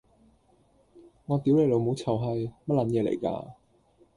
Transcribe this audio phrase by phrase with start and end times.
[1.27, 2.33] 我屌你老母臭閪，
[2.65, 3.53] 咩撚嘢嚟㗎？